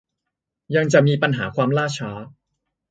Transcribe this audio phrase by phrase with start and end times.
[0.75, 2.11] ยังจะมีปัญหาความล่าช้า